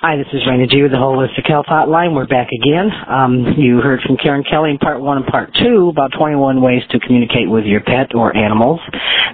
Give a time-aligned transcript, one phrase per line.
[0.00, 2.14] Hi, this is Raina G with the Holistic Health Hotline.
[2.14, 2.86] We're back again.
[3.08, 6.82] Um, you heard from Karen Kelly in part one and part two about 21 ways
[6.90, 8.78] to communicate with your pet or animals.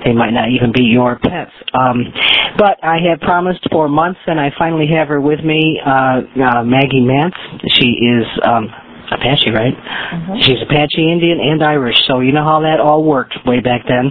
[0.06, 1.52] They might not even be your pets.
[1.74, 2.08] Um,
[2.56, 6.64] but I have promised for months, and I finally have her with me, uh, uh,
[6.64, 7.36] Maggie Mance.
[7.76, 8.72] She is um,
[9.12, 9.74] Apache, right?
[9.74, 10.40] Mm-hmm.
[10.40, 14.10] She's Apache Indian and Irish, so you know how that all worked way back then.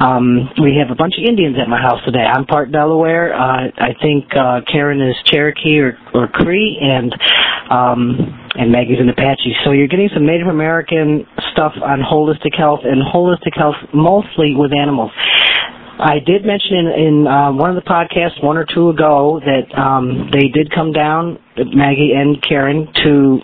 [0.00, 2.22] Um, we have a bunch of Indians at my house today.
[2.22, 3.34] I'm part Delaware.
[3.34, 7.12] Uh, I think uh, Karen is Cherokee or, or Cree, and
[7.70, 8.14] um,
[8.54, 9.54] and Maggie's an Apache.
[9.64, 14.72] So you're getting some Native American stuff on holistic health and holistic health mostly with
[14.72, 15.10] animals.
[15.98, 19.76] I did mention in, in uh, one of the podcasts one or two ago that
[19.76, 23.40] um, they did come down, Maggie and Karen, to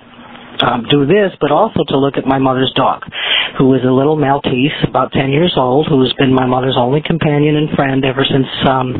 [0.64, 3.02] um, do this, but also to look at my mother's dog,
[3.58, 7.56] who is a little Maltese, about 10 years old, who's been my mother's only companion
[7.56, 8.96] and friend ever since um,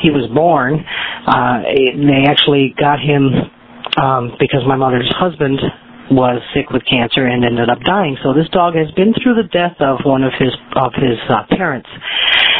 [0.00, 0.78] he was born.
[1.26, 3.50] Uh, they actually got him
[4.00, 5.58] um, because my mother's husband
[6.10, 8.16] was sick with cancer and ended up dying.
[8.24, 11.44] So this dog has been through the death of one of his of his uh,
[11.52, 11.88] parents,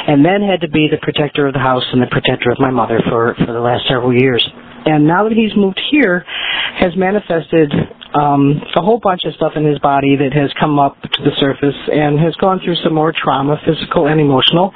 [0.07, 2.71] and then had to be the protector of the house and the protector of my
[2.71, 4.45] mother for for the last several years.
[4.85, 6.25] And now that he's moved here,
[6.81, 7.73] has manifested
[8.15, 11.33] um, a whole bunch of stuff in his body that has come up to the
[11.37, 14.73] surface and has gone through some more trauma, physical and emotional,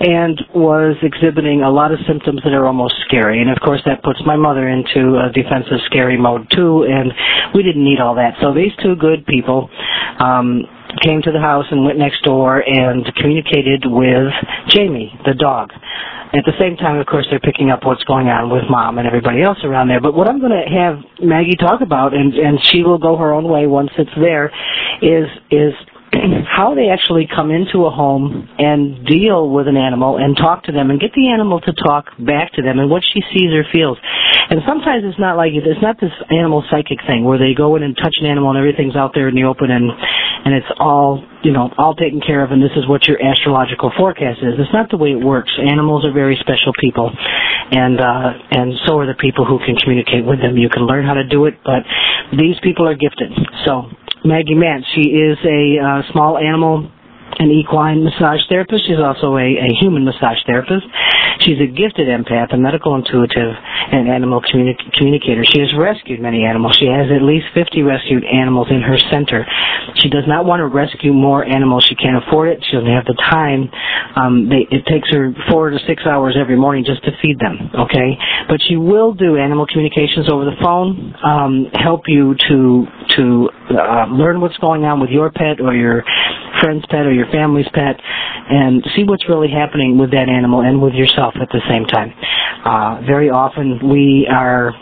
[0.00, 3.40] and was exhibiting a lot of symptoms that are almost scary.
[3.40, 6.84] And of course, that puts my mother into a defensive, scary mode too.
[6.84, 7.12] And
[7.54, 8.34] we didn't need all that.
[8.40, 9.68] So these two good people.
[10.20, 10.62] Um,
[11.02, 14.32] came to the house and went next door and communicated with
[14.68, 15.70] Jamie, the dog.
[16.34, 19.06] At the same time, of course, they're picking up what's going on with mom and
[19.06, 20.00] everybody else around there.
[20.00, 23.32] But what I'm going to have Maggie talk about, and and she will go her
[23.32, 24.50] own way once it's there,
[25.00, 25.72] is is
[26.48, 30.72] how they actually come into a home and deal with an animal and talk to
[30.72, 33.64] them and get the animal to talk back to them and what she sees or
[33.72, 33.98] feels.
[34.48, 37.82] And sometimes it's not like it's not this animal psychic thing where they go in
[37.82, 41.24] and touch an animal and everything's out there in the open and and it's all
[41.42, 44.54] you know all taken care of and this is what your astrological forecast is.
[44.58, 45.50] It's not the way it works.
[45.58, 50.24] Animals are very special people, and uh, and so are the people who can communicate
[50.24, 50.56] with them.
[50.56, 51.82] You can learn how to do it, but
[52.30, 53.34] these people are gifted.
[53.66, 53.90] So
[54.24, 56.90] Maggie Mance, she is a uh, small animal
[57.38, 58.86] an equine massage therapist.
[58.86, 60.86] She's also a, a human massage therapist.
[61.40, 63.52] She's a gifted empath, a medical intuitive,
[63.92, 65.44] and animal communi- communicator.
[65.44, 66.76] She has rescued many animals.
[66.78, 69.46] She has at least 50 rescued animals in her center.
[69.96, 71.84] She does not want to rescue more animals.
[71.88, 72.64] She can't afford it.
[72.64, 73.70] She doesn't have the time.
[74.16, 77.70] Um, they, it takes her four to six hours every morning just to feed them.
[77.86, 78.16] Okay,
[78.48, 81.14] but she will do animal communications over the phone.
[81.22, 82.86] Um, help you to
[83.16, 86.04] to uh, learn what's going on with your pet or your
[86.60, 88.00] friend's pet or your family's pet
[88.48, 92.12] and see what's really happening with that animal and with yourself at the same time.
[92.64, 94.72] Uh, very often we are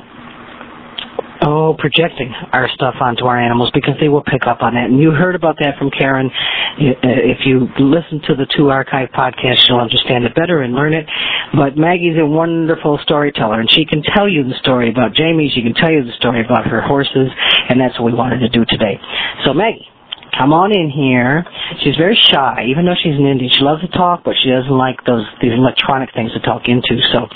[1.45, 4.91] oh projecting our stuff onto our animals because they will pick up on that.
[4.91, 6.27] And you heard about that from Karen.
[6.27, 10.93] Uh, if you listen to the two archive podcasts, you'll understand it better and learn
[10.93, 11.07] it.
[11.55, 15.53] But Maggie's a wonderful storyteller, and she can tell you the story about Jamie.
[15.55, 17.31] She can tell you the story about her horses,
[17.69, 18.99] and that's what we wanted to do today.
[19.45, 19.89] So Maggie
[20.37, 21.45] come on in here.
[21.83, 23.51] She's very shy, even though she's an Indian.
[23.51, 27.01] She loves to talk, but she doesn't like those these electronic things to talk into.
[27.13, 27.27] So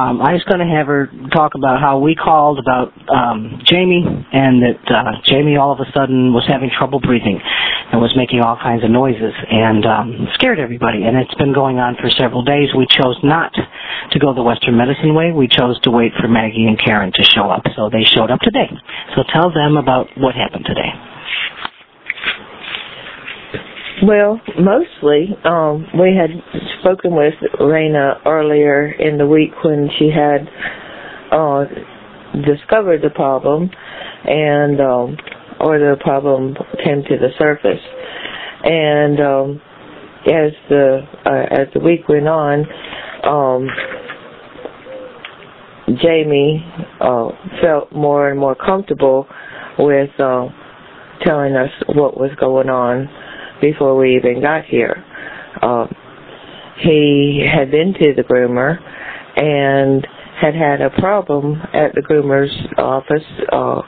[0.00, 4.04] um, I'm just going to have her talk about how we called about um, Jamie,
[4.04, 7.40] and that uh, Jamie all of a sudden was having trouble breathing
[7.92, 11.04] and was making all kinds of noises and um, scared everybody.
[11.04, 12.70] And it's been going on for several days.
[12.76, 15.32] We chose not to go the Western medicine way.
[15.32, 17.62] We chose to wait for Maggie and Karen to show up.
[17.76, 18.70] So they showed up today.
[19.14, 20.90] So tell them about what happened today.
[24.02, 26.28] Well, mostly, um, we had
[26.80, 30.46] spoken with Raina earlier in the week when she had
[31.32, 31.64] uh,
[32.44, 33.70] discovered the problem,
[34.24, 35.16] and um,
[35.60, 36.54] or the problem
[36.84, 37.80] came to the surface,
[38.64, 39.62] and um,
[40.26, 42.66] as the uh, as the week went on,
[43.24, 43.66] um,
[46.02, 46.62] Jamie
[47.00, 47.28] uh,
[47.62, 49.26] felt more and more comfortable
[49.78, 50.48] with uh,
[51.24, 53.08] telling us what was going on
[53.60, 55.04] before we even got here.
[55.62, 55.94] Um,
[56.80, 58.78] he had been to the groomer
[59.36, 60.06] and
[60.40, 63.80] had had a problem at the groomer's office, uh,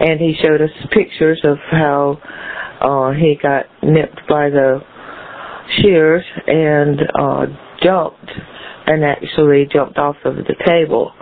[0.00, 2.18] and he showed us pictures of how
[2.80, 4.80] uh, he got nipped by the
[5.80, 7.46] shears and uh,
[7.82, 8.30] jumped
[8.86, 11.12] and actually jumped off of the table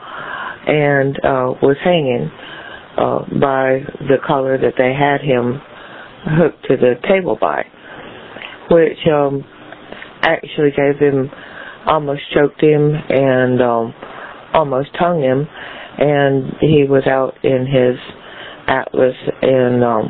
[0.66, 2.30] and uh, was hanging
[2.96, 5.60] uh, by the collar that they had him
[6.24, 7.64] hooked to the table by,
[8.70, 9.44] which um,
[10.22, 11.30] actually gave him,
[11.86, 13.94] almost choked him and um,
[14.54, 15.46] almost hung him.
[15.98, 17.96] and he was out in his
[18.66, 20.08] atlas, and um,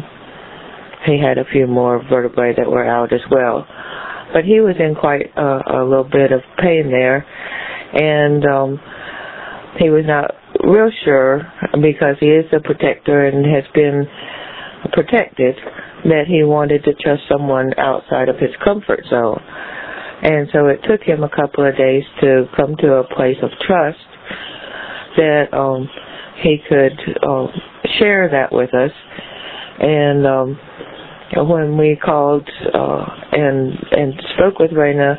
[1.07, 3.67] he had a few more vertebrae that were out as well.
[4.33, 7.27] But he was in quite a, a little bit of pain there,
[7.95, 8.81] and um,
[9.79, 10.31] he was not
[10.65, 11.41] real sure
[11.81, 14.07] because he is a protector and has been
[14.93, 15.57] protected
[16.05, 19.41] that he wanted to trust someone outside of his comfort zone.
[20.23, 23.51] And so it took him a couple of days to come to a place of
[23.67, 23.99] trust
[25.17, 25.89] that um,
[26.43, 26.93] he could
[27.27, 27.49] um,
[27.99, 28.91] share that with us.
[29.81, 30.59] And um,
[31.49, 35.17] when we called uh, and and spoke with Raina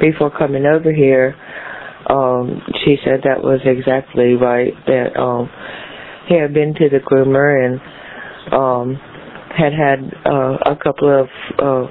[0.00, 1.34] before coming over here,
[2.08, 4.72] um, she said that was exactly right.
[4.86, 5.50] That um,
[6.28, 7.80] he had been to the groomer and
[8.52, 9.00] um,
[9.56, 11.26] had had uh, a couple of
[11.58, 11.86] uh,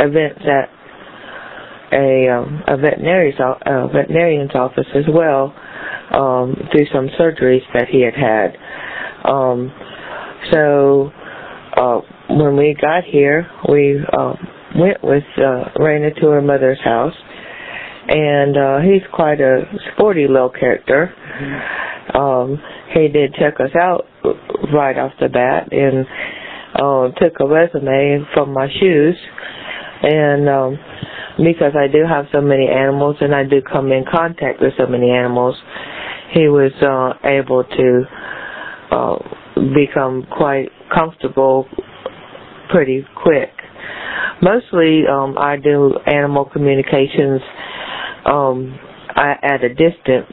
[0.00, 0.70] events at
[1.92, 5.54] a, um, a veterinarian's, uh, veterinarian's office as well
[6.12, 8.56] um, through some surgeries that he had had.
[9.24, 9.72] Um,
[10.52, 11.10] so
[11.76, 12.00] uh,
[12.30, 14.34] when we got here, we uh,
[14.76, 17.14] went with uh, Raina to her mother's house,
[18.08, 19.62] and uh, he's quite a
[19.94, 21.12] sporty little character.
[22.14, 22.58] Um,
[22.94, 24.06] he did check us out
[24.72, 26.06] right off the bat and
[26.78, 29.16] uh, took a resume from my shoes,
[30.02, 30.78] and um,
[31.38, 34.86] because I do have so many animals and I do come in contact with so
[34.86, 35.54] many animals,
[36.32, 38.02] he was uh, able to
[38.90, 39.16] uh,
[39.74, 41.66] become quite comfortable
[42.70, 43.50] pretty quick.
[44.42, 47.40] Mostly, um, I do animal communications
[48.26, 48.78] um,
[49.16, 50.32] at a distance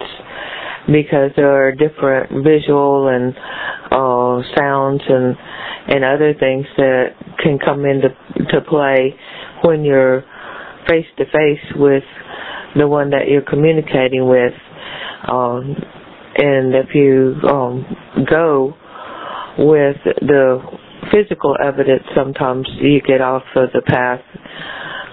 [0.87, 3.33] because there are different visual and
[3.91, 5.35] uh, sounds and
[5.87, 7.07] and other things that
[7.43, 8.09] can come into
[8.51, 9.15] to play
[9.63, 10.23] when you're
[10.87, 12.03] face to face with
[12.77, 14.53] the one that you're communicating with.
[15.27, 15.75] Um,
[16.37, 17.85] and if you um,
[18.29, 18.73] go
[19.57, 20.61] with the
[21.11, 24.21] physical evidence, sometimes you get off of the path,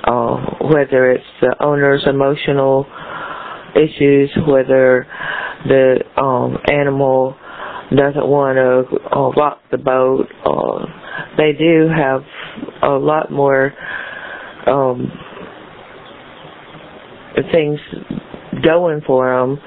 [0.05, 2.87] uh, whether it's the owner's emotional
[3.77, 5.07] issues, whether
[5.67, 7.37] the um, animal
[7.97, 10.27] doesn't want to uh, rock the boat.
[10.45, 10.87] Uh,
[11.37, 12.23] they do have
[12.83, 13.73] a lot more
[14.67, 15.11] um,
[17.51, 17.79] things
[18.63, 19.59] going for them.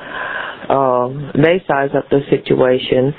[0.69, 3.13] Um, they size up the situation,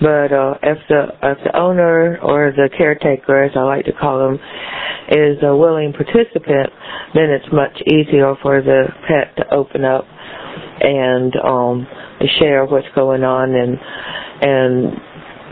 [0.00, 4.18] but uh, if the if the owner or the caretaker, as I like to call
[4.18, 4.34] them,
[5.08, 6.70] is a willing participant,
[7.14, 10.04] then it's much easier for the pet to open up
[10.80, 11.86] and um,
[12.38, 13.78] share what's going on and
[14.42, 14.92] and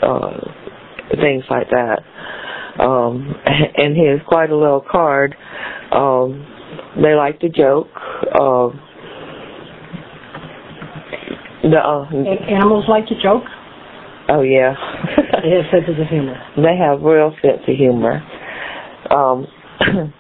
[0.03, 2.03] uh, things like that.
[2.81, 5.35] Um, and he is quite a little card.
[5.93, 6.47] Um,
[7.03, 7.89] they like to joke.
[8.41, 8.81] Um,
[11.63, 12.05] the uh,
[12.55, 13.43] animals like to joke.
[14.29, 14.75] Oh yeah.
[15.43, 16.37] they have sense of humor.
[16.57, 18.23] They have real sense of humor.
[19.11, 19.47] Um,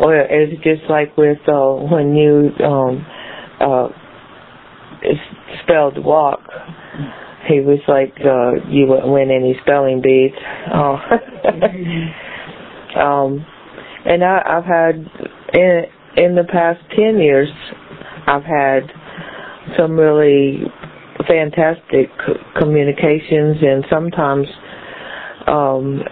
[0.00, 3.06] well, it's just like with uh, when you um,
[3.60, 3.88] uh,
[5.62, 6.40] spelled walk.
[7.48, 10.32] He was like, uh, you wouldn't win any spelling bees.
[10.72, 10.96] Oh.
[13.00, 13.44] um,
[14.04, 14.94] and I, I've had
[15.54, 15.84] in
[16.16, 17.48] in the past ten years,
[18.26, 18.80] I've had
[19.78, 20.62] some really
[21.26, 22.08] fantastic
[22.58, 24.46] communications, and sometimes,
[25.46, 26.02] um,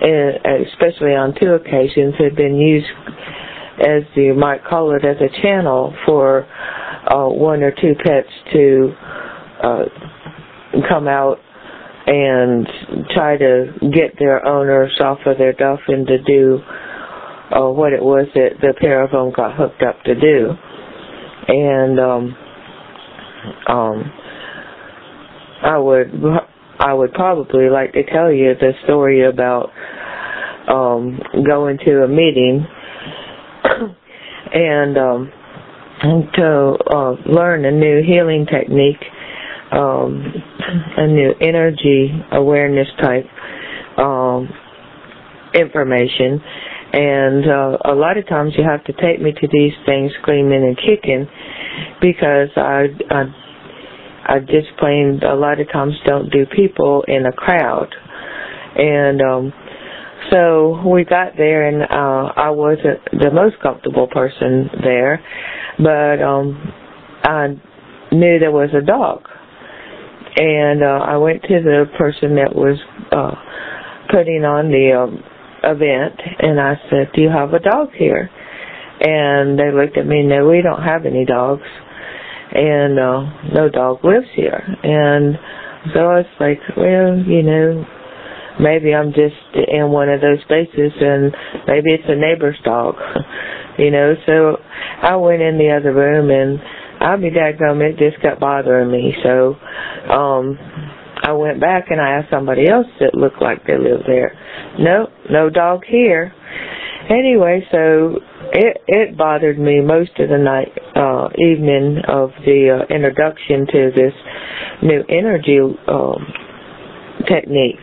[0.00, 2.86] and especially on two occasions, have been used
[3.80, 6.46] as you might call it as a channel for
[7.08, 8.92] uh, one or two pets to
[9.62, 9.84] uh,
[10.88, 11.38] come out
[12.06, 12.66] and
[13.14, 15.54] try to get their owners off of their
[15.88, 16.58] and to do
[17.52, 20.50] uh, what it was that the pair of them got hooked up to do.
[21.48, 22.36] And um,
[23.68, 24.12] um,
[25.62, 26.12] I would
[26.78, 29.70] I would probably like to tell you the story about
[30.68, 32.66] um, going to a meeting
[34.54, 35.32] and um,
[36.02, 39.02] to uh, learn a new healing technique,
[39.72, 40.24] um,
[40.96, 43.26] a new energy awareness type
[43.98, 44.48] um,
[45.54, 46.40] information.
[46.92, 50.64] And uh, a lot of times you have to take me to these things screaming
[50.64, 51.26] and kicking
[52.00, 57.32] because I, I, I just plain a lot of times don't do people in a
[57.32, 57.94] crowd.
[58.76, 59.52] And um,
[60.30, 65.22] so we got there, and uh, I wasn't the most comfortable person there,
[65.82, 66.72] but um,
[67.24, 67.48] I
[68.12, 69.22] knew there was a dog,
[70.36, 72.78] and uh, I went to the person that was
[73.12, 73.34] uh,
[74.10, 75.22] putting on the um,
[75.64, 78.30] event, and I said, "Do you have a dog here?"
[79.02, 80.20] And they looked at me.
[80.20, 81.64] And no, we don't have any dogs.
[82.52, 83.20] and uh,
[83.54, 84.60] no dog lives here.
[84.82, 85.38] And
[85.94, 87.86] so I was like, well, you know,
[88.60, 91.32] maybe I'm just in one of those spaces, and
[91.66, 92.96] maybe it's a neighbor's dog,
[93.80, 94.14] you know.
[94.26, 94.56] So
[95.02, 96.60] I went in the other room, and
[97.00, 99.14] I'll be dadgum, it just kept bothering me.
[99.24, 99.56] So
[100.12, 100.58] um
[101.22, 104.32] I went back and I asked somebody else that looked like they lived there.
[104.78, 106.32] No, no dog here.
[107.10, 108.20] Anyway, so
[108.52, 113.90] it it bothered me most of the night uh evening of the uh, introduction to
[113.96, 114.12] this
[114.82, 115.58] new energy
[115.88, 116.26] um
[117.28, 117.80] technique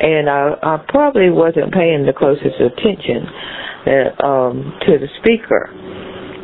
[0.00, 3.26] and I I probably wasn't paying the closest attention
[4.22, 5.70] um to the speaker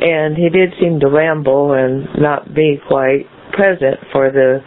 [0.01, 4.59] and he did seem to ramble and not be quite present for the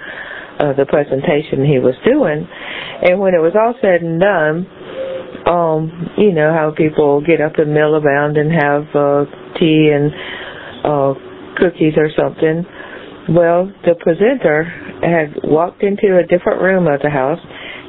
[0.61, 2.47] uh, the presentation he was doing.
[3.03, 4.67] And when it was all said and done,
[5.49, 9.25] um, you know how people get up and mill around and have uh,
[9.59, 10.13] tea and
[10.85, 11.15] uh,
[11.57, 12.65] cookies or something.
[13.33, 14.65] Well, the presenter
[15.03, 17.41] had walked into a different room of the house,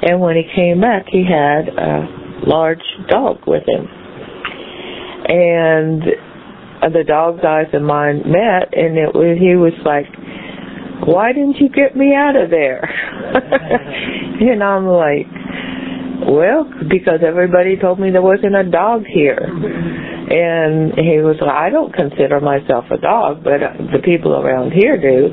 [0.01, 4.02] and when he came back, he had a large dog with him.
[5.29, 6.03] And
[6.91, 10.07] the dog's eyes and mine met, and it was he was like,
[11.07, 12.83] "Why didn't you get me out of there?"
[14.41, 15.27] and I'm like,
[16.27, 21.69] "Well, because everybody told me there wasn't a dog here." And he was like, "I
[21.69, 23.59] don't consider myself a dog, but
[23.93, 25.31] the people around here do."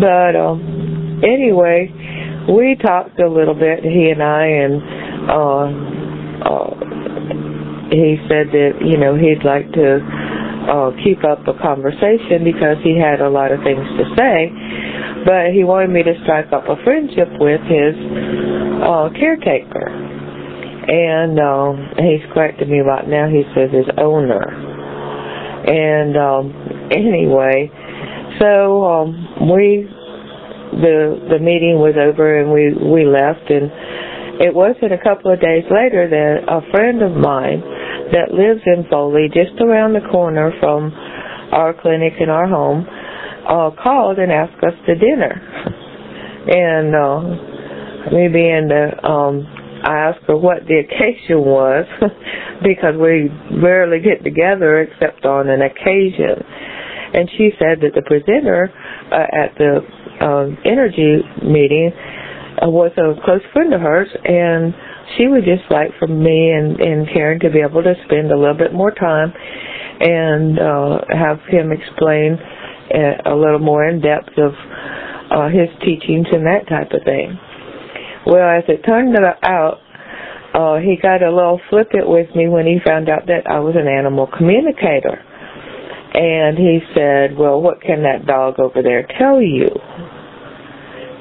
[0.00, 1.90] But um, anyway,
[2.48, 4.74] we talked a little bit, he and I, and
[5.30, 5.66] uh,
[6.48, 6.79] uh,
[7.90, 9.98] he said that you know he'd like to
[10.70, 14.50] uh, keep up a conversation because he had a lot of things to say,
[15.26, 17.94] but he wanted me to strike up a friendship with his
[18.84, 19.90] uh, caretaker.
[20.90, 23.28] And uh, he's corrected me right now.
[23.28, 24.42] He says his owner.
[25.66, 27.70] And um, anyway,
[28.40, 29.86] so um, we
[30.72, 33.70] the the meeting was over and we we left and
[34.40, 37.60] it wasn't a couple of days later that a friend of mine
[38.12, 40.92] that lives in Foley, just around the corner from
[41.52, 42.86] our clinic and our home,
[43.48, 45.34] uh, called and asked us to dinner.
[46.50, 49.46] And uh, me being the, um,
[49.84, 51.86] I asked her what the occasion was
[52.62, 53.28] because we
[53.62, 56.42] rarely get together except on an occasion.
[57.12, 58.70] And she said that the presenter
[59.10, 59.80] uh, at the
[60.20, 61.90] uh, energy meeting
[62.62, 64.74] uh, was a close friend of hers, and
[65.16, 68.38] she would just like for me and, and Karen to be able to spend a
[68.38, 69.32] little bit more time
[70.00, 72.38] and uh, have him explain
[72.94, 74.52] a, a little more in depth of
[75.30, 77.38] uh, his teachings and that type of thing.
[78.26, 79.78] Well, as it turned out,
[80.54, 83.74] uh, he got a little flippant with me when he found out that I was
[83.76, 85.22] an animal communicator.
[86.12, 89.68] And he said, well, what can that dog over there tell you?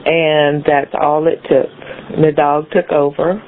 [0.05, 1.69] And that's all it took.
[2.21, 3.43] The dog took over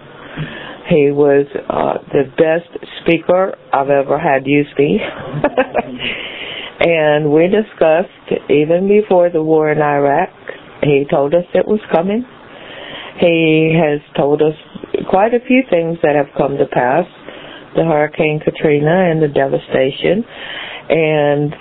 [0.89, 2.69] he was uh, the best
[3.01, 4.99] speaker I've ever had use me.
[6.79, 10.29] and we discussed, even before the war in Iraq,
[10.83, 12.25] he told us it was coming.
[13.19, 14.55] He has told us
[15.09, 17.05] quite a few things that have come to pass
[17.75, 20.25] the Hurricane Katrina and the devastation,
[20.89, 21.55] and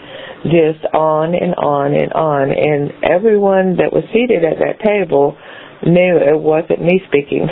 [0.45, 2.50] just on and on and on.
[2.50, 5.37] And everyone that was seated at that table
[5.87, 7.49] knew it wasn't me speaking.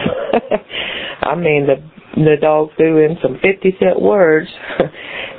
[1.23, 1.77] I mean, the
[2.15, 4.49] the dog threw in some 50 cent words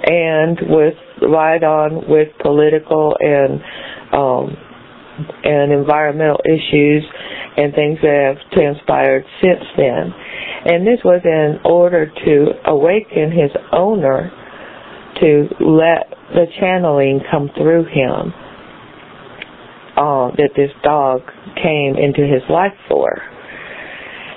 [0.05, 3.59] and was right on with political and
[4.13, 4.55] um
[5.43, 7.03] and environmental issues
[7.57, 10.13] and things that have transpired since then.
[10.65, 14.31] And this was in order to awaken his owner
[15.19, 18.31] to let the channeling come through him
[19.99, 21.21] uh, that this dog
[21.61, 23.21] came into his life for.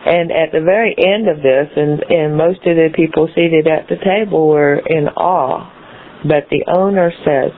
[0.04, 3.86] And at the very end of this, and, and most of the people seated at
[3.88, 5.70] the table were in awe,
[6.26, 7.52] but the owner says,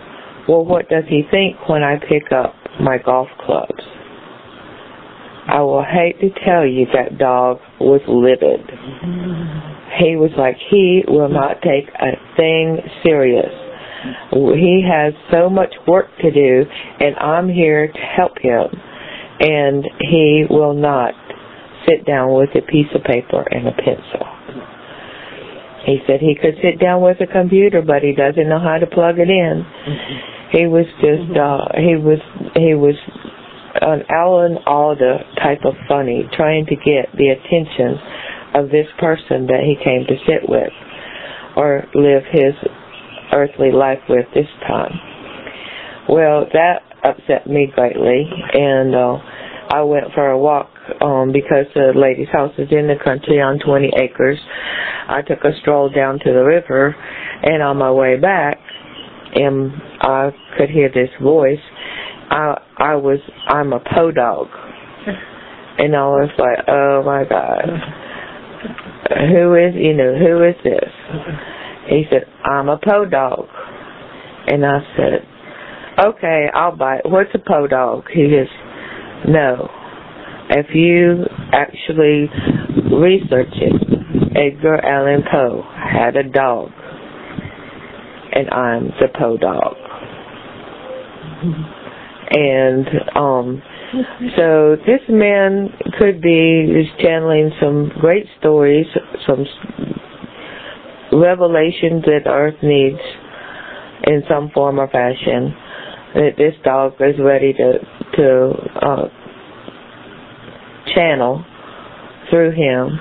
[0.46, 3.80] well, what does he think when I pick up my golf clubs?
[5.48, 8.60] I will hate to tell you that dog was livid.
[10.00, 13.63] He was like, he will not take a thing serious.
[14.32, 16.64] He has so much work to do,
[17.00, 18.66] and I'm here to help him.
[19.40, 21.14] And he will not
[21.88, 24.26] sit down with a piece of paper and a pencil.
[25.86, 28.86] He said he could sit down with a computer, but he doesn't know how to
[28.86, 29.64] plug it in.
[30.52, 32.20] He was just, uh, he was,
[32.54, 32.94] he was
[33.80, 37.98] an Alan Alda type of funny, trying to get the attention
[38.54, 40.72] of this person that he came to sit with
[41.56, 42.54] or live his
[43.34, 44.94] earthly life with this time.
[46.08, 49.18] Well, that upset me greatly, and uh,
[49.70, 53.58] I went for a walk um, because the lady's house is in the country on
[53.58, 54.38] 20 acres.
[55.08, 56.94] I took a stroll down to the river,
[57.42, 58.58] and on my way back,
[59.34, 61.58] and I could hear this voice.
[62.30, 64.48] I I was I'm a po dog,
[65.78, 67.64] and I was like, oh my god,
[69.30, 70.90] who is you know who is this?
[71.88, 73.46] He said, I'm a po dog.
[74.46, 77.02] and I said, okay, I'll buy it.
[77.04, 78.04] What's a po dog?
[78.12, 78.48] He goes,
[79.28, 79.68] no.
[80.50, 82.28] If you actually
[82.92, 83.94] research it,
[84.36, 86.70] Edgar Allan Poe had a dog,
[88.32, 89.74] and I'm the podog.
[92.36, 92.86] And
[93.16, 93.62] um,
[94.36, 98.86] so this man could be is channeling some great stories,
[99.26, 99.44] some
[101.14, 103.00] revelations that Earth needs
[104.06, 105.54] in some form or fashion.
[106.14, 107.72] That this dog is ready to
[108.16, 109.08] to uh,
[110.94, 111.44] channel
[112.30, 112.98] through him.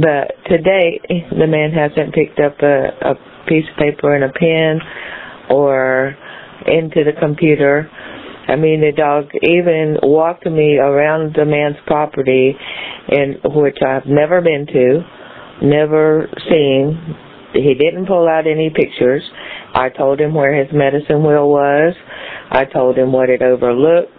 [0.00, 3.14] But to date, the man hasn't picked up a, a
[3.48, 4.80] piece of paper and a pen
[5.50, 6.14] or
[6.66, 7.90] into the computer.
[8.48, 12.54] I mean, the dog even walked me around the man's property,
[13.08, 15.00] in which I've never been to,
[15.62, 17.16] never seen.
[17.54, 19.22] He didn't pull out any pictures.
[19.74, 21.94] I told him where his medicine wheel was.
[22.50, 24.10] I told him what it overlooked.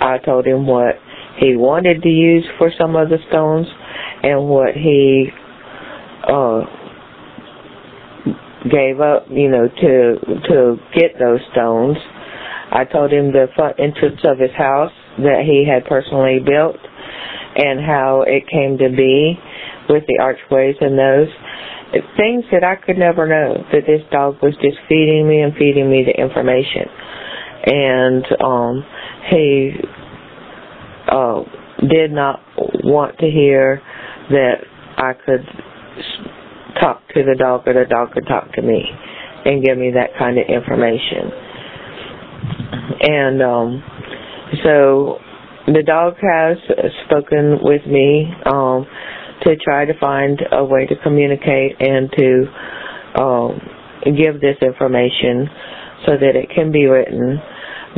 [0.00, 0.96] I told him what
[1.38, 3.66] he wanted to use for some of the stones
[4.22, 5.28] and what he
[6.28, 6.60] uh
[8.70, 10.16] gave up, you know, to
[10.48, 11.96] to get those stones.
[12.70, 16.76] I told him the front entrance of his house that he had personally built
[17.56, 19.38] and how it came to be
[19.92, 21.28] with the archways and those
[22.16, 25.90] things that I could never know that this dog was just feeding me and feeding
[25.90, 26.88] me the information.
[27.64, 28.84] And um
[29.30, 29.70] he
[31.08, 31.42] uh,
[31.88, 32.40] did not
[32.84, 33.80] want to hear
[34.30, 34.54] that
[34.96, 35.44] I could
[36.80, 38.82] talk to the dog or the dog could talk to me
[39.44, 41.30] and give me that kind of information.
[43.02, 43.82] And um,
[44.64, 45.18] so
[45.66, 46.56] the dog has
[47.06, 48.86] spoken with me um,
[49.44, 53.60] to try to find a way to communicate and to um,
[54.16, 55.48] give this information
[56.06, 57.40] so that it can be written,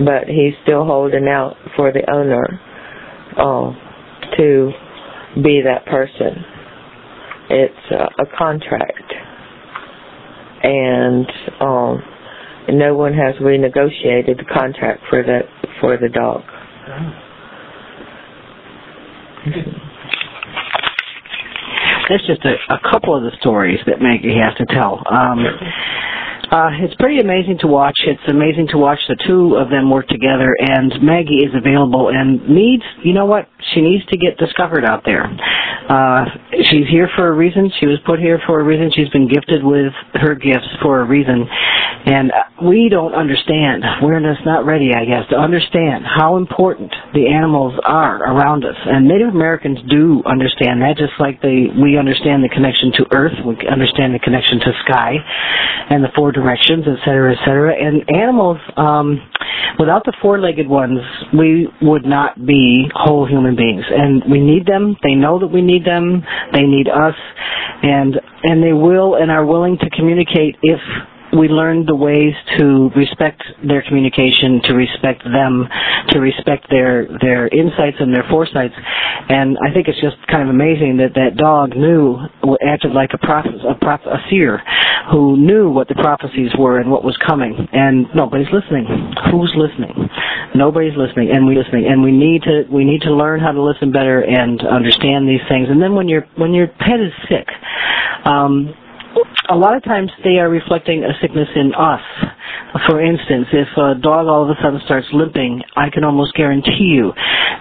[0.05, 2.45] but he's still holding out for the owner
[3.37, 3.73] uh,
[4.37, 4.73] to
[5.43, 6.45] be that person.
[7.51, 9.13] It's a, a contract,
[10.63, 11.27] and
[11.61, 12.03] um,
[12.71, 15.41] no one has renegotiated the contract for the
[15.81, 16.43] for the dog.
[22.09, 25.03] That's just a, a couple of the stories that Maggie has to tell.
[25.11, 25.41] Um,
[26.51, 27.97] uh, it's pretty amazing to watch.
[28.07, 32.47] It's amazing to watch the two of them work together, and Maggie is available and
[32.49, 35.25] needs, you know what, she needs to get discovered out there.
[35.89, 36.25] Uh,
[36.71, 37.71] she's here for a reason.
[37.81, 38.91] She was put here for a reason.
[38.95, 41.47] She's been gifted with her gifts for a reason.
[42.07, 43.83] And we don't understand.
[44.03, 48.77] We're just not ready, I guess, to understand how important the animals are around us.
[48.85, 53.33] And Native Americans do understand that, just like they, we understand the connection to earth,
[53.47, 55.17] we understand the connection to sky,
[55.91, 57.73] and the four directions, et cetera, et cetera.
[57.73, 59.21] And animals, um,
[59.79, 61.01] without the four-legged ones,
[61.33, 63.85] we would not be whole human beings.
[63.89, 64.97] And we need them.
[65.03, 66.23] They know that we need them.
[66.53, 67.15] They need us.
[67.83, 68.15] And,
[68.45, 70.81] and they will and are willing to communicate if
[71.39, 75.69] we learned the ways to respect their communication, to respect them,
[76.11, 78.75] to respect their their insights and their foresights.
[79.29, 82.19] And I think it's just kind of amazing that that dog knew,
[82.67, 84.61] acted like a prophet, a, prophet, a seer,
[85.11, 87.57] who knew what the prophecies were and what was coming.
[87.73, 88.87] And nobody's listening.
[89.31, 90.09] Who's listening?
[90.55, 91.87] Nobody's listening, and we listening.
[91.87, 95.43] And we need to we need to learn how to listen better and understand these
[95.49, 95.69] things.
[95.69, 97.49] And then when your when your pet is sick.
[98.25, 98.73] Um,
[99.51, 102.01] a lot of times they are reflecting a sickness in us.
[102.89, 106.91] For instance, if a dog all of a sudden starts limping, I can almost guarantee
[106.97, 107.13] you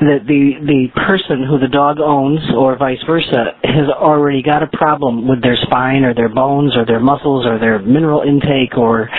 [0.02, 4.68] that the the person who the dog owns, or vice versa, has already got a
[4.74, 9.10] problem with their spine or their bones or their muscles or their mineral intake or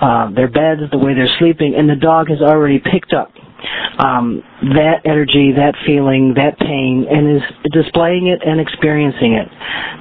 [0.00, 3.32] uh, their beds, the way they're sleeping, and the dog has already picked up
[3.98, 4.42] um,
[4.74, 9.48] that energy, that feeling, that pain, and is displaying it and experiencing it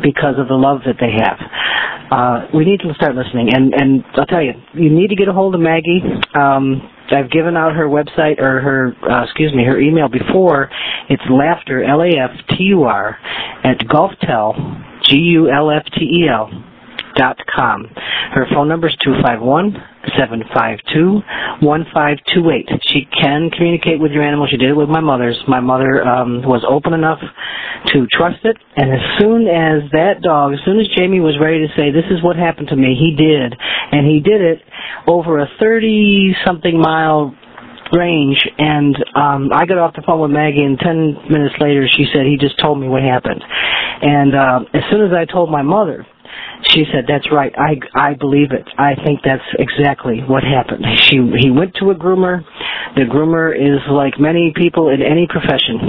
[0.02, 1.40] because of the love that they have.
[2.12, 5.28] Uh, we need to start listening, and and I'll tell you, you need to get
[5.28, 6.02] a hold of Maggie.
[6.36, 10.70] Um, I've given out her website or her, uh, excuse me, her email before.
[11.10, 13.18] It's laughter, L-A-F-T-U-R,
[13.66, 16.64] at gulftel, G-U-L-F-T-E-L,
[17.16, 17.86] dot com.
[18.34, 19.76] Her phone number is two five one
[21.62, 22.70] 1528.
[22.88, 24.48] She can communicate with your animal.
[24.50, 25.38] She did it with my mother's.
[25.48, 27.20] My mother um, was open enough
[27.88, 31.66] to trust it, and as soon as that dog, as soon as Jamie was ready
[31.66, 33.56] to say, "This is what happened to me," he did,
[33.92, 34.62] and he did it
[35.08, 37.36] over a thirty-something mile
[37.94, 42.06] range and um I got off the phone with Maggie and 10 minutes later she
[42.14, 43.44] said he just told me what happened.
[44.02, 46.06] And uh as soon as I told my mother
[46.70, 47.54] she said, "That's right.
[47.58, 48.68] I I believe it.
[48.78, 52.44] I think that's exactly what happened." She he went to a groomer.
[52.96, 55.80] The groomer is like many people in any profession.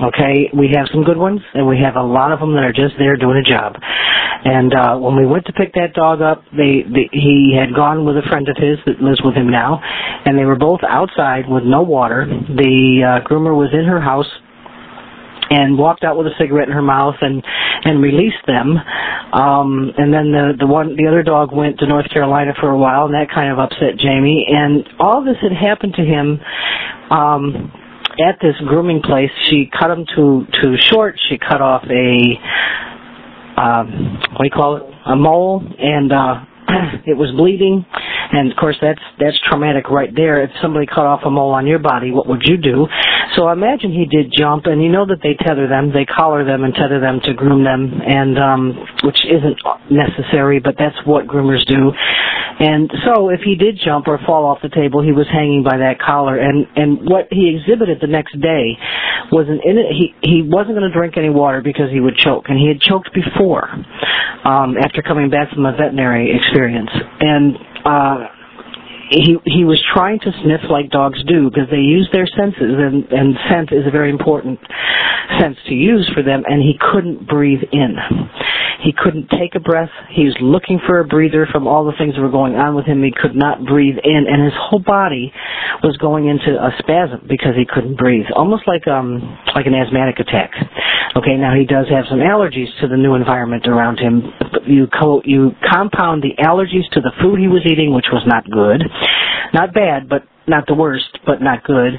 [0.00, 2.72] Okay, we have some good ones, and we have a lot of them that are
[2.72, 3.76] just there doing a job.
[4.44, 8.04] And uh when we went to pick that dog up, they, they he had gone
[8.04, 9.80] with a friend of his that lives with him now,
[10.24, 12.26] and they were both outside with no water.
[12.26, 14.26] The uh, groomer was in her house
[15.52, 17.42] and walked out with a cigarette in her mouth and
[17.84, 18.76] and released them.
[19.32, 22.78] Um and then the the one the other dog went to North Carolina for a
[22.78, 24.46] while and that kind of upset Jamie.
[24.48, 26.40] And all this had happened to him
[27.10, 27.72] um
[28.20, 29.30] at this grooming place.
[29.50, 31.16] She cut him to too short.
[31.28, 32.40] She cut off a
[33.60, 34.82] um what do you call it?
[35.06, 36.44] A mole and uh
[37.06, 37.84] it was bleeding
[38.32, 40.42] and of course that's that's traumatic right there.
[40.42, 42.86] If somebody cut off a mole on your body what would you do?
[43.36, 45.92] So I imagine he did jump and you know that they tether them.
[45.92, 48.62] They collar them and tether them to groom them and um
[49.04, 49.58] which isn't
[49.90, 51.92] necessary but that's what groomers do.
[52.60, 55.78] And so if he did jump or fall off the table he was hanging by
[55.78, 56.38] that collar.
[56.38, 58.78] And and what he exhibited the next day
[59.30, 62.58] was an he he wasn't going to drink any water because he would choke and
[62.58, 63.68] he had choked before
[64.44, 66.61] um after coming back from a veterinary experience
[67.20, 68.28] and uh
[69.12, 73.04] he he was trying to sniff like dogs do because they use their senses and
[73.12, 74.58] and scent is a very important
[75.38, 77.96] sense to use for them and he couldn't breathe in.
[78.82, 79.90] He couldn't take a breath.
[80.10, 82.84] He was looking for a breather from all the things that were going on with
[82.86, 83.02] him.
[83.02, 85.32] He could not breathe in and his whole body
[85.84, 88.26] was going into a spasm because he couldn't breathe.
[88.34, 89.20] Almost like um
[89.54, 90.50] like an asthmatic attack.
[91.16, 94.32] Okay now he does have some allergies to the new environment around him.
[94.66, 98.48] You co- you compound the allergies to the food he was eating which was not
[98.48, 98.82] good
[99.52, 101.94] not bad, but not the worst, but not good.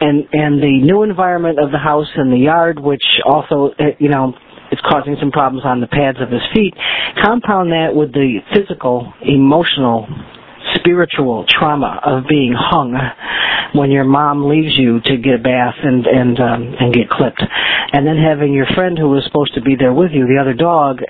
[0.00, 4.08] And and the new environment of the house and the yard, which also uh, you
[4.08, 4.34] know
[4.72, 6.74] is causing some problems on the pads of his feet.
[7.22, 10.06] Compound that with the physical, emotional,
[10.74, 12.98] spiritual trauma of being hung
[13.74, 17.42] when your mom leaves you to get a bath and and um, and get clipped,
[17.92, 20.54] and then having your friend who was supposed to be there with you, the other
[20.54, 21.00] dog,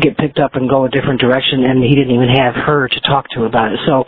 [0.00, 3.00] get picked up and go a different direction and he didn't even have her to
[3.00, 3.80] talk to about it.
[3.86, 4.04] So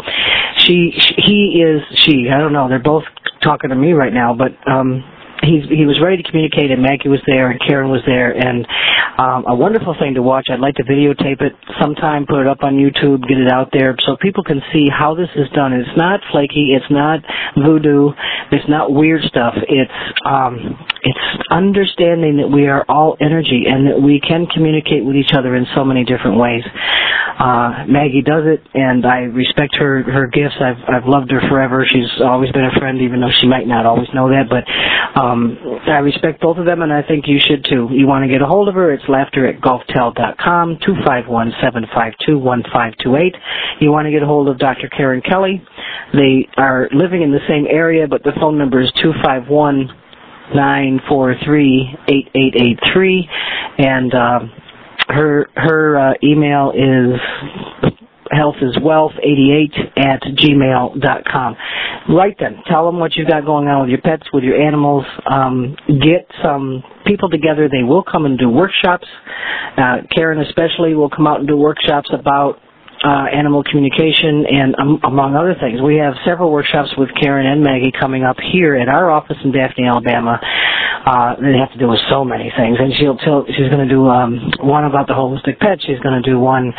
[0.59, 2.29] she, he is she.
[2.29, 2.69] I don't know.
[2.69, 3.05] They're both
[3.43, 5.03] talking to me right now but um
[5.43, 8.67] he he was ready to communicate and Maggie was there and Karen was there and
[9.19, 10.49] um a wonderful thing to watch.
[10.51, 13.97] I'd like to videotape it sometime, put it up on YouTube, get it out there
[14.07, 15.73] so people can see how this is done.
[15.73, 17.21] It's not flaky, it's not
[17.57, 18.11] voodoo,
[18.53, 19.55] it's not weird stuff.
[19.69, 25.17] It's um it's understanding that we are all energy and that we can communicate with
[25.17, 26.63] each other in so many different ways.
[27.39, 30.57] Uh Maggie does it and I respect her her gifts.
[30.61, 31.85] I've I've loved her forever.
[31.89, 34.65] She's always been a friend even though she might not always know that, but
[35.31, 37.89] um, I respect both of them, and I think you should too.
[37.91, 38.93] You want to get a hold of her?
[38.93, 43.35] It's laughter at gulftel.com, two five one seven five two one five two eight.
[43.81, 44.89] You want to get a hold of Dr.
[44.89, 45.63] Karen Kelly?
[46.13, 49.89] They are living in the same area, but the phone number is two five one
[50.55, 53.29] nine four three eight eight eight three,
[53.79, 54.41] and uh,
[55.09, 57.19] her her uh, email is
[58.33, 61.57] healthiswealth88 at gmail dot com.
[62.09, 62.57] Write them.
[62.69, 65.05] Tell them what you've got going on with your pets, with your animals.
[65.31, 67.69] Um, get some people together.
[67.69, 69.07] They will come and do workshops.
[69.77, 72.59] Uh, Karen especially will come out and do workshops about
[73.03, 75.81] uh, animal communication, and um, among other things.
[75.81, 79.53] We have several workshops with Karen and Maggie coming up here at our office in
[79.53, 80.39] Daphne, Alabama.
[81.07, 83.47] Uh, they have to do with so many things, and she'll tell.
[83.47, 85.81] She's going to do um, one about the holistic pet.
[85.81, 86.75] She's going to do one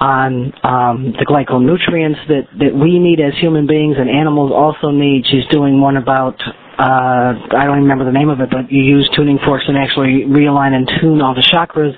[0.00, 5.26] on um, the glyconutrients that that we need as human beings and animals also need.
[5.26, 6.40] She's doing one about
[6.78, 10.22] uh, I don't remember the name of it, but you use tuning forks and actually
[10.30, 11.90] realign and tune all the chakras.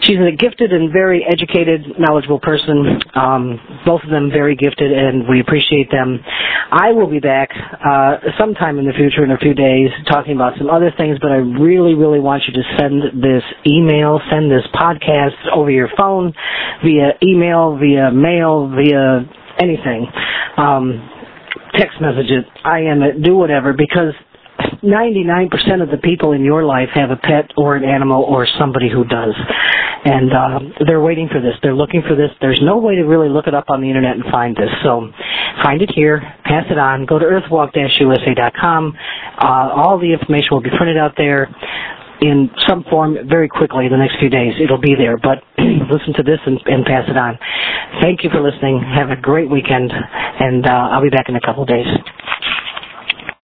[0.00, 3.00] She's a gifted and very educated, knowledgeable person.
[3.14, 6.24] Um, both of them very gifted, and we appreciate them.
[6.72, 10.56] I will be back uh, sometime in the future, in a few days, talking about
[10.56, 11.18] some other things.
[11.20, 15.88] But I really, really want you to send this email, send this podcast over your
[15.98, 16.32] phone,
[16.82, 19.28] via email, via mail, via
[19.60, 20.08] anything.
[20.56, 21.13] Um,
[21.76, 24.14] text message it, I am it, do whatever, because
[24.82, 28.88] 99% of the people in your life have a pet or an animal or somebody
[28.90, 29.34] who does.
[30.04, 31.54] And uh, they're waiting for this.
[31.62, 32.30] They're looking for this.
[32.40, 34.68] There's no way to really look it up on the internet and find this.
[34.82, 35.10] So
[35.62, 38.98] find it here, pass it on, go to earthwalk-usa.com.
[39.38, 41.48] Uh, all the information will be printed out there
[42.24, 44.54] in some form very quickly the next few days.
[44.60, 45.44] It'll be there, but
[45.90, 47.38] listen to this and, and, pass it on.
[48.00, 48.80] Thank you for listening.
[48.80, 51.86] Have a great weekend, and uh, I'll be back in a couple of days.